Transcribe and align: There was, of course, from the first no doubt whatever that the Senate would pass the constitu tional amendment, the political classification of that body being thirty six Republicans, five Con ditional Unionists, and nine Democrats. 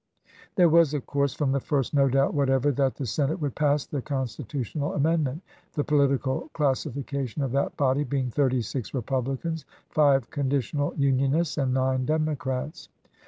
There 0.55 0.67
was, 0.67 0.95
of 0.95 1.05
course, 1.05 1.35
from 1.35 1.51
the 1.51 1.59
first 1.59 1.93
no 1.93 2.09
doubt 2.09 2.33
whatever 2.33 2.71
that 2.71 2.95
the 2.95 3.05
Senate 3.05 3.39
would 3.39 3.53
pass 3.53 3.85
the 3.85 4.01
constitu 4.01 4.61
tional 4.61 4.95
amendment, 4.95 5.43
the 5.73 5.83
political 5.83 6.49
classification 6.53 7.43
of 7.43 7.51
that 7.51 7.77
body 7.77 8.03
being 8.03 8.31
thirty 8.31 8.63
six 8.63 8.95
Republicans, 8.95 9.63
five 9.91 10.31
Con 10.31 10.49
ditional 10.49 10.97
Unionists, 10.97 11.59
and 11.59 11.71
nine 11.75 12.05
Democrats. 12.05 12.89